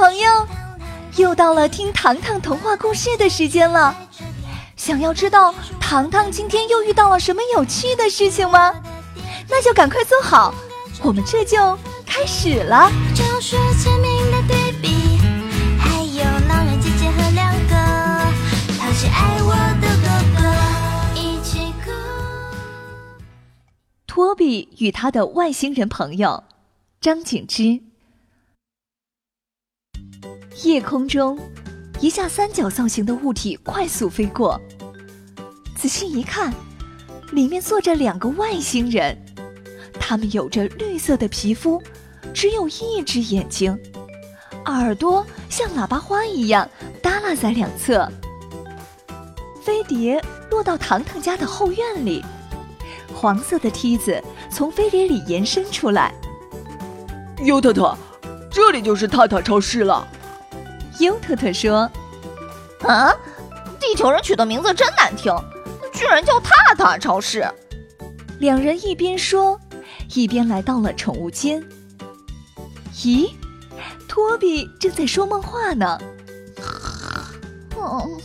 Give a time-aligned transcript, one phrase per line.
[0.00, 0.48] 朋友，
[1.18, 3.94] 又到了听糖糖童话故事的时间了。
[4.74, 8.72] 想要知道糖糖今天又遇到了什么有趣的事情吗？
[9.46, 10.54] 那就赶快坐好，
[11.02, 12.90] 我们这就开始了。
[24.06, 26.44] 托比与他的外星人朋友
[27.02, 27.89] 张景之。
[30.64, 31.38] 夜空中，
[32.00, 34.60] 一架三角造型的物体快速飞过。
[35.76, 36.52] 仔细一看，
[37.32, 39.16] 里面坐着两个外星人，
[39.98, 41.82] 他们有着绿色的皮肤，
[42.34, 43.76] 只有一只眼睛，
[44.66, 46.68] 耳朵像喇叭花一样
[47.02, 48.06] 耷拉在两侧。
[49.62, 52.22] 飞碟落到糖糖家的后院里，
[53.14, 56.12] 黄色的梯子从飞碟里延伸出来。
[57.42, 57.96] 尤特特，
[58.50, 60.06] 这里就是塔塔超市了。
[61.00, 61.90] 优特特说
[62.86, 63.12] ：“啊，
[63.80, 65.34] 地球人取的名字真难听，
[65.92, 67.46] 居然叫塔塔超市。”
[68.38, 69.58] 两人一边说，
[70.14, 71.62] 一边来到了宠物间。
[72.94, 73.30] 咦，
[74.08, 75.98] 托比正在说梦话呢。
[77.76, 78.20] 嗯，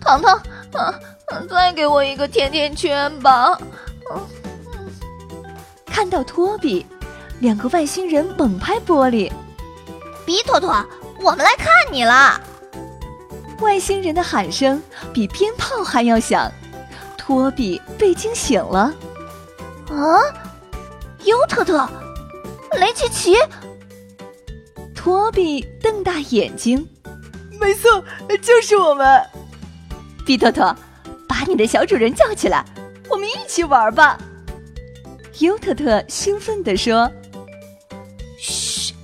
[0.00, 0.94] 糖糖，
[1.48, 3.58] 再给我一个甜甜圈吧。
[5.86, 6.84] 看到托比，
[7.40, 9.32] 两个外星人猛拍玻璃。
[10.24, 10.84] 比托托。
[11.26, 12.40] 我们来看你了！
[13.58, 14.80] 外星人的喊声
[15.12, 16.48] 比鞭炮还要响，
[17.18, 18.94] 托比被惊醒了。
[19.88, 20.22] 啊，
[21.24, 21.84] 尤特特，
[22.78, 23.34] 雷奇奇！
[24.94, 26.88] 托比瞪大眼睛，
[27.60, 28.04] 没错，
[28.40, 29.20] 就是我们。
[30.24, 30.76] 比特特，
[31.26, 32.64] 把你的小主人叫起来，
[33.10, 34.16] 我们一起玩吧！
[35.40, 37.10] 尤特特兴奋地说。
[38.38, 38.94] 嘘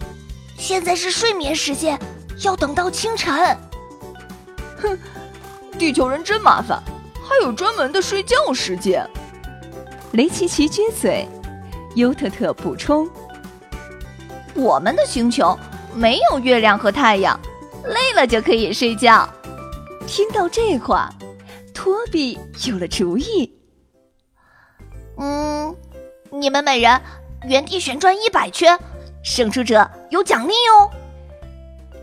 [0.56, 1.98] 现在是睡眠时间，
[2.42, 3.56] 要等到清晨。
[4.80, 4.98] 哼，
[5.78, 6.82] 地球人真麻烦，
[7.22, 9.08] 还有专门的睡觉时间。
[10.12, 11.26] 雷奇奇撅嘴，
[11.94, 13.08] 尤特特补充
[14.54, 15.58] ：“我们的星球
[15.94, 17.38] 没有月亮和太阳，
[17.84, 19.28] 累了就可以睡觉。”
[20.06, 21.08] 听到这话，
[21.72, 23.50] 托比有了主意。
[25.16, 25.75] 嗯，
[26.31, 27.00] 你们每人
[27.48, 28.78] 原地旋转一百圈。
[29.25, 30.91] 胜出者有奖励哦！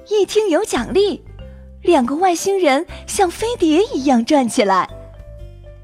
[0.10, 1.24] 一听有奖励，
[1.84, 4.90] 两个外星人像飞碟一样转起来。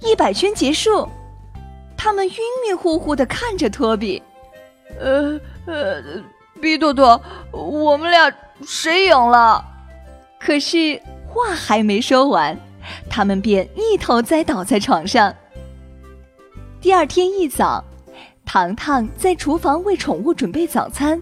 [0.02, 1.08] 一百圈结束，
[1.96, 2.36] 他们晕
[2.68, 4.22] 晕乎乎的看着托比。
[5.00, 6.04] 呃呃，
[6.60, 7.22] 比多多，
[7.52, 8.34] 我们俩
[8.66, 9.64] 谁赢了？
[10.40, 12.58] 可是话还没说完，
[13.08, 15.34] 他们便一头栽倒在床上。
[16.82, 17.84] 第二天一早。
[18.48, 21.20] 糖糖在厨房为宠物准备早餐，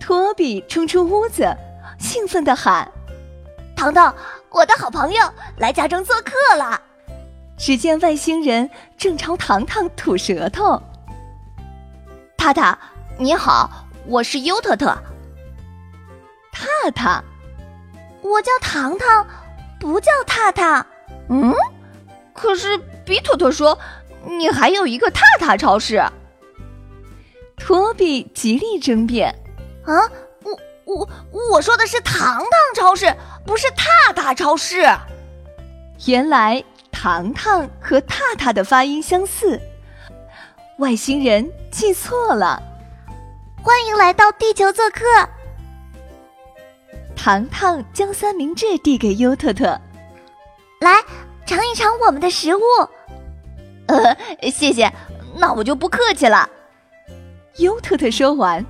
[0.00, 1.54] 托比冲出屋子，
[1.98, 2.90] 兴奋地喊
[3.76, 4.14] ：“糖糖，
[4.50, 5.22] 我的好朋友
[5.56, 6.80] 来家中做客了！”
[7.58, 10.80] 只见外星人正朝糖糖吐舌头。
[12.36, 12.78] 塔塔，
[13.18, 14.96] 你好，我是优特特。
[16.52, 17.22] 塔塔，
[18.22, 19.26] 我叫糖糖，
[19.80, 20.86] 不叫塔塔。
[21.28, 21.52] 嗯，
[22.32, 23.76] 可是比特特说
[24.24, 26.02] 你还有一个塔塔超市。
[27.56, 29.34] 托比极力争辩
[29.84, 29.92] ：“啊，
[30.88, 31.08] 我
[31.50, 34.88] 我说的是糖糖超市，不是踏踏超市。”
[36.06, 39.60] 原来糖糖和踏踏的发音相似，
[40.78, 42.62] 外星人记错了。
[43.62, 45.04] 欢迎来到地球做客。
[47.14, 49.78] 糖糖将三明治递给优特特，
[50.80, 51.02] 来
[51.44, 52.62] 尝一尝我们的食物。
[53.88, 54.16] 呃，
[54.50, 54.90] 谢谢，
[55.36, 56.48] 那我就不客气了。
[57.56, 58.64] 优特特说完，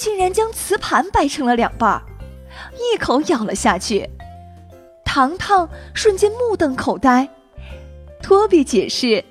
[0.00, 2.02] 竟然将瓷盘掰成了两半，
[2.72, 4.08] 一口咬了下去。
[5.04, 7.28] 糖糖瞬间目瞪口呆。
[8.22, 9.22] 托比解释：“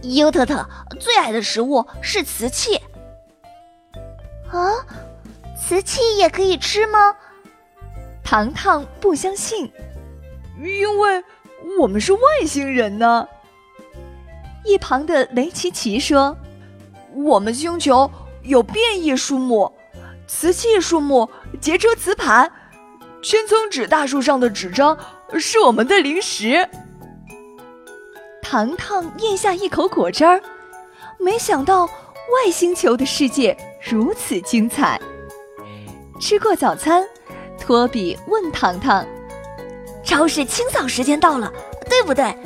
[0.00, 0.66] 尤特特
[0.98, 2.80] 最爱的食物是瓷器。”
[4.50, 4.72] 啊，
[5.60, 7.14] 瓷器也可以吃吗？
[8.24, 9.70] 糖糖不相信，
[10.58, 11.22] 因为
[11.78, 13.28] 我们是外星人呢。
[14.64, 16.34] 一旁的雷奇奇说
[17.12, 18.10] ：“我们星球。”
[18.44, 19.72] 有变异树木、
[20.26, 21.28] 瓷器树木、
[21.60, 22.50] 结车瓷盘、
[23.22, 24.96] 千层纸大树上的纸张
[25.38, 26.68] 是我们的零食。
[28.42, 30.40] 糖糖咽下一口果汁儿，
[31.18, 35.00] 没想到外星球的世界如此精彩。
[36.20, 37.04] 吃过早餐，
[37.60, 39.04] 托比问糖糖
[40.04, 41.52] ：“超市清扫时间到了，
[41.88, 42.36] 对不对？”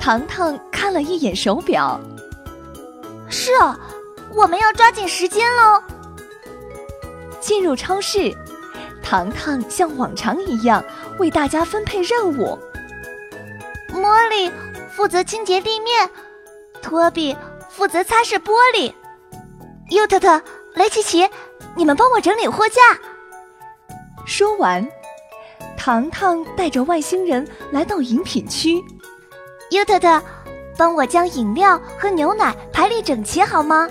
[0.00, 2.00] 糖糖看了一眼手表，
[3.28, 3.78] 是啊。
[4.34, 5.82] 我们要抓紧时间喽！
[7.46, 8.36] 进入超市，
[9.04, 10.84] 糖糖像往常一样
[11.20, 12.58] 为大家分配任务。
[13.92, 14.50] 茉莉
[14.90, 16.10] 负责清洁地面，
[16.82, 17.36] 托比
[17.70, 18.92] 负责擦拭玻璃，
[19.90, 20.42] 尤特特、
[20.74, 21.24] 雷奇奇，
[21.76, 22.80] 你们帮我整理货架。
[24.24, 24.84] 说完，
[25.76, 28.82] 糖糖带着外星人来到饮品区。
[29.70, 30.20] 尤特特，
[30.76, 33.88] 帮我将饮料和牛奶排列整齐好吗？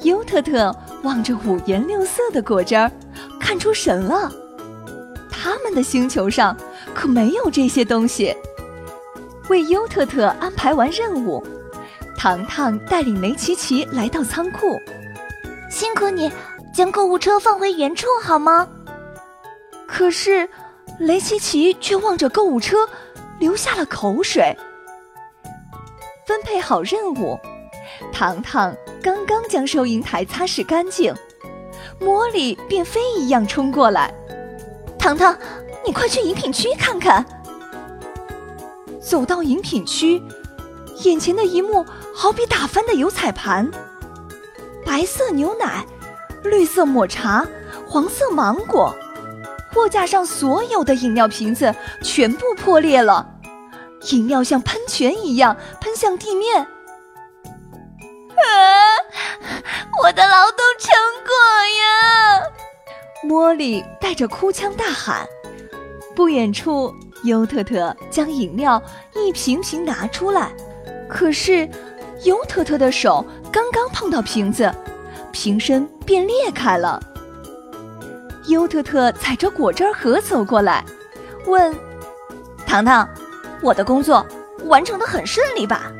[0.00, 2.90] 尤特特望着五颜六色的果汁儿，
[3.38, 4.32] 看出神了。
[5.30, 6.56] 他们的星球上
[6.94, 8.34] 可没有这些东西。
[9.50, 11.44] 为优特特安排完任务，
[12.16, 14.80] 糖糖带领雷奇奇来到仓库。
[15.70, 16.32] 辛苦你，
[16.74, 18.66] 将购物车放回原处好吗？
[19.86, 20.48] 可是，
[20.98, 22.88] 雷奇奇却望着购物车，
[23.38, 24.56] 流下了口水。
[26.26, 27.38] 分配好任务，
[28.12, 31.14] 糖糖刚刚将收银台擦拭干净，
[32.00, 34.12] 茉莉便飞一样冲过来
[34.98, 35.36] ：“糖糖，
[35.84, 37.24] 你快去饮品区看看。”
[39.00, 40.22] 走到饮品区，
[41.02, 43.70] 眼前的一幕好比打翻的油彩盘：
[44.84, 45.84] 白色牛奶，
[46.42, 47.46] 绿色抹茶，
[47.86, 48.94] 黄色芒果。
[49.72, 53.28] 货架上所有的饮料瓶子全部破裂了，
[54.10, 56.66] 饮料像喷泉一样喷向地面。
[58.36, 58.46] 啊！
[60.02, 60.92] 我的劳动成
[61.24, 61.32] 果
[61.80, 62.42] 呀！
[63.28, 65.26] 茉莉带着哭腔大喊。
[66.14, 66.94] 不远处。
[67.24, 68.82] 尤特特将饮料
[69.14, 70.52] 一瓶瓶拿出来，
[71.08, 71.66] 可是
[72.22, 74.70] 尤特特的手刚刚碰到瓶子，
[75.32, 77.02] 瓶身便裂开了。
[78.46, 80.84] 尤特特踩着果汁盒走过来，
[81.46, 81.74] 问
[82.66, 83.08] ：“糖糖，
[83.62, 84.26] 我的工作
[84.66, 85.90] 完成的很顺利吧？”“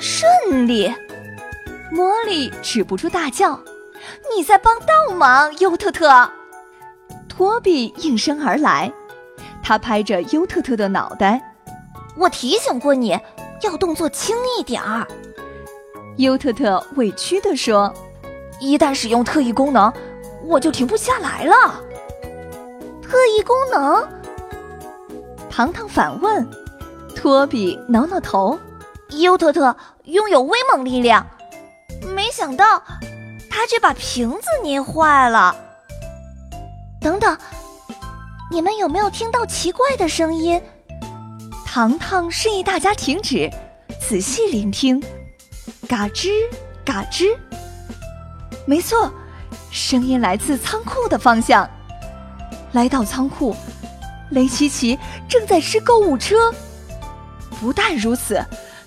[0.00, 0.90] 顺利！”
[1.92, 3.60] 茉莉止不住大叫
[4.34, 6.30] ：“你在帮倒忙，尤特特！”
[7.28, 8.90] 托比应声而来。
[9.62, 11.54] 他拍着尤特特的脑袋，
[12.16, 13.18] 我提醒过你，
[13.62, 15.06] 要动作轻一点儿。
[16.16, 17.92] 尤特特委屈地说
[18.58, 19.92] ：“一旦使用特异功能，
[20.44, 21.80] 我就停不下来了。”
[23.02, 24.08] 特异功能？
[25.50, 26.48] 糖糖反问。
[27.14, 28.58] 托比挠挠头
[29.20, 31.41] ：“尤特特拥有威猛力量，没
[32.32, 32.82] 想到
[33.50, 35.54] 他却把瓶子捏坏了。”
[37.00, 37.36] 等等。
[38.50, 40.60] 你们有没有听到奇怪的声音？
[41.64, 43.50] 糖糖示意大家停止，
[43.98, 45.02] 仔细聆听。
[45.88, 46.28] 嘎吱
[46.84, 47.34] 嘎吱，
[48.66, 49.10] 没错，
[49.70, 51.66] 声音来自仓库的方向。
[52.72, 53.56] 来到仓库，
[54.32, 56.52] 雷奇奇正在吃购物车。
[57.58, 58.44] 不但如此，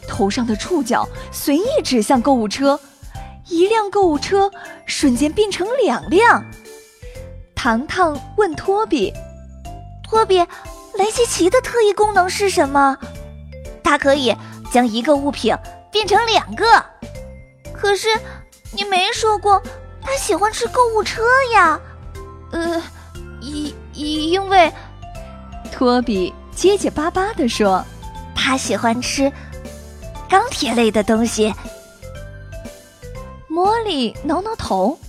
[0.08, 2.80] 头上的触角随意指向购物车，
[3.48, 4.52] 一辆购物车
[4.86, 6.44] 瞬间变成两辆。
[7.56, 9.14] 糖糖问托比。
[10.04, 10.38] 托比，
[10.96, 12.98] 雷奇奇的特异功能是什么？
[13.84, 14.36] 它可以
[14.72, 15.56] 将一个物品
[15.92, 16.84] 变成两个。
[17.74, 18.08] 可是
[18.72, 19.62] 你没说过
[20.02, 21.80] 他喜欢吃购物车呀？
[22.52, 22.82] 呃，
[23.42, 24.72] 因因为，
[25.72, 27.84] 托比结结巴巴地说，
[28.36, 29.32] 他喜欢吃
[30.30, 31.54] 钢铁类的东西。
[33.56, 35.00] 茉莉挠挠头，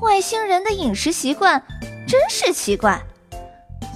[0.00, 1.62] 外星人的饮食习惯
[2.04, 3.00] 真是奇怪。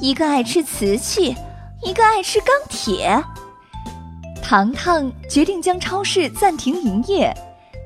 [0.01, 1.35] 一个爱吃瓷器，
[1.83, 3.21] 一个爱吃钢铁。
[4.41, 7.37] 糖糖决定将超市暂停营业。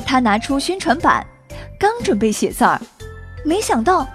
[0.04, 1.26] 他拿出宣传板，
[1.78, 2.78] 刚准备写字儿，
[3.42, 4.06] 没想到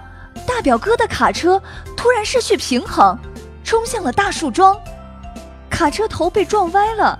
[0.46, 1.60] 大表哥的卡车
[1.96, 3.18] 突然失去平衡，
[3.64, 4.78] 冲向了大树桩。
[5.68, 7.18] 卡车头被撞歪了，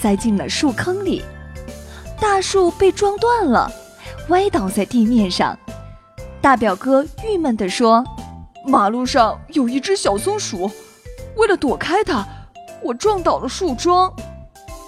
[0.00, 1.24] 栽进了树坑里。
[2.20, 3.70] 大树被撞断了，
[4.28, 5.58] 歪倒在地面上。
[6.40, 8.04] 大表哥郁闷地说。
[8.66, 10.70] 马路上有一只小松鼠，
[11.36, 12.26] 为了躲开它，
[12.82, 14.12] 我撞倒了树桩。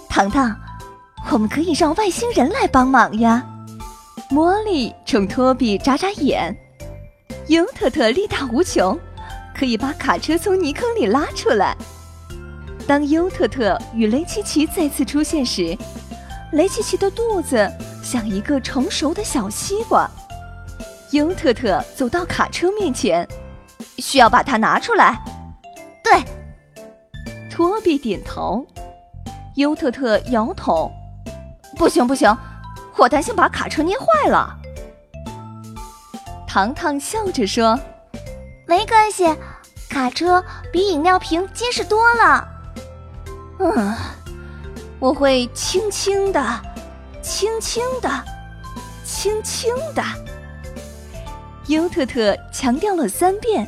[0.06, 0.54] 糖糖，
[1.30, 3.42] 我们可以让外星人来帮忙呀！
[4.30, 6.54] 茉莉冲托比眨眨眼。
[7.46, 8.99] 尤特特力大无穷，
[9.56, 11.75] 可以把卡车从泥坑里拉出来。
[12.87, 15.75] 当尤特特与雷奇奇再次出现时，
[16.52, 17.71] 雷奇奇的肚子
[18.02, 20.11] 像一个成熟的小西瓜。
[21.11, 23.28] 尤特特走到卡车面前。
[23.99, 25.23] 需要把它拿出来。
[26.02, 26.25] 对，
[27.50, 28.66] 托比点头，
[29.57, 30.90] 尤特特摇头。
[31.76, 32.35] 不行不行，
[32.97, 34.57] 我担心把卡车捏坏了。
[36.47, 37.78] 糖糖笑着说
[38.66, 39.25] ：“没关系，
[39.88, 40.42] 卡车
[40.73, 42.49] 比饮料瓶结实多了。”
[43.61, 43.95] 嗯，
[45.00, 46.61] 我会轻轻的，
[47.23, 48.11] 轻轻的，
[49.02, 50.02] 轻轻的。
[51.69, 53.66] 优特特强调了三遍。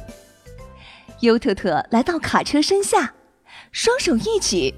[1.21, 3.15] 优特特来到卡车身下，
[3.71, 4.75] 双手一举，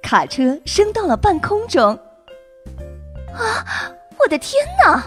[0.00, 1.98] 卡车升到了半空中。
[3.34, 3.66] 啊！
[4.20, 5.02] 我的天哪！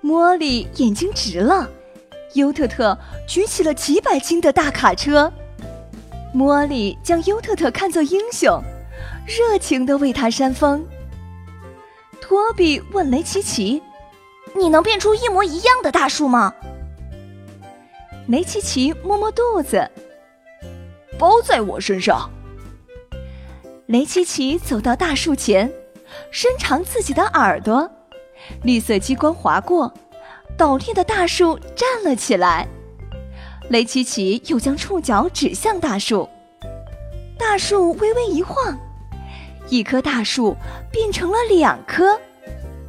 [0.00, 1.68] 茉莉眼睛直了。
[2.34, 2.96] 优特特
[3.26, 5.32] 举起了几百斤的大卡车，
[6.32, 8.62] 茉莉将优特特看作英雄，
[9.26, 10.86] 热情的为他扇风。
[12.20, 13.82] 托比问雷奇奇
[14.56, 16.54] ：“你能变出一模一样的大树吗？”
[18.28, 19.90] 雷奇奇摸摸肚子
[21.18, 22.30] ：“包在我身上。”
[23.86, 25.70] 雷奇奇走到大树前，
[26.30, 27.90] 伸长自己的耳朵，
[28.62, 29.92] 绿色激光划过。
[30.56, 32.68] 倒立的大树站了起来，
[33.70, 36.28] 雷奇奇又将触角指向大树，
[37.38, 38.78] 大树微微一晃，
[39.72, 40.54] 一棵大树
[40.90, 42.12] 变成了两棵。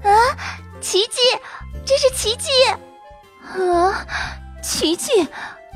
[0.03, 0.11] 啊，
[0.81, 1.21] 奇迹！
[1.85, 2.49] 这是奇迹！
[3.41, 4.05] 啊，
[4.61, 5.25] 奇迹！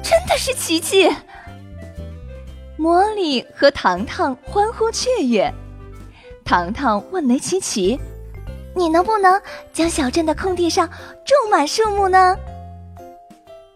[0.04, 1.10] 真的是奇迹！
[2.78, 5.50] 茉莉和糖糖欢呼雀跃。
[6.44, 7.98] 糖糖问雷奇奇。
[8.76, 10.90] 你能不能将小镇的空地上
[11.26, 12.38] 种满树木呢？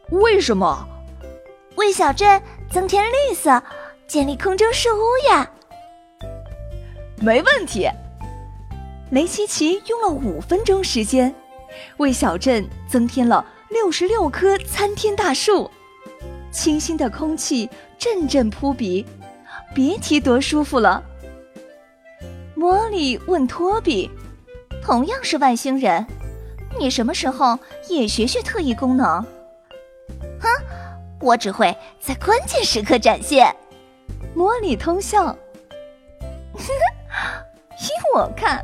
[0.09, 0.85] 为什么？
[1.75, 3.63] 为小镇增添绿色，
[4.05, 5.49] 建立空中树屋呀！
[7.21, 7.87] 没问题。
[9.11, 11.33] 雷奇奇用了五分钟时间，
[11.97, 15.69] 为小镇增添了六十六棵参天大树，
[16.51, 19.05] 清新的空气阵阵扑鼻，
[19.75, 21.03] 别提多舒服了。
[22.55, 24.09] 莫莉问托比。
[24.83, 26.03] 同样是外星人，
[26.79, 29.23] 你什么时候也学学特异功能？
[30.39, 30.49] 哼，
[31.19, 33.55] 我只会在关键时刻展现。
[34.33, 35.37] 莫莉偷笑，
[36.55, 36.61] 依
[38.13, 38.63] 我看，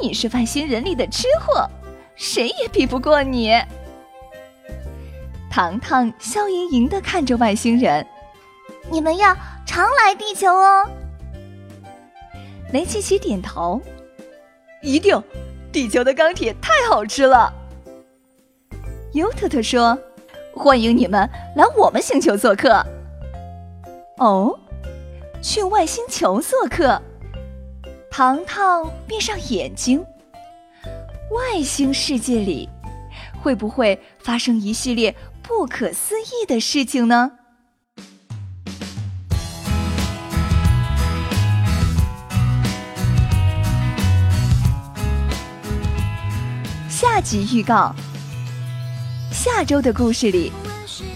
[0.00, 1.68] 你是外星人里的吃货，
[2.16, 3.52] 谁也比不过你。
[5.48, 8.04] 糖糖笑盈盈的看着外星人，
[8.90, 10.84] 你们要常来地球哦。
[12.72, 13.80] 雷奇奇点头。
[14.82, 15.22] 一定，
[15.72, 17.52] 地球的钢铁太好吃了。
[19.12, 19.96] 尤特特说
[20.52, 22.84] ：“欢迎你们来我们星球做客。”
[24.18, 24.58] 哦，
[25.40, 27.00] 去外星球做客？
[28.16, 30.00] 糖糖闭上眼睛。
[31.32, 32.68] 外星世界里，
[33.42, 37.32] 会不会发生一系列不可思议的事情呢？
[46.88, 47.92] 下集预告：
[49.32, 50.52] 下周的故事里，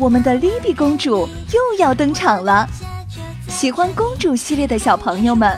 [0.00, 2.68] 我们的莉比公主又要登场了。
[3.46, 5.56] 喜欢公主系列的小朋友们，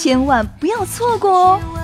[0.00, 1.77] 千万不要错过哦！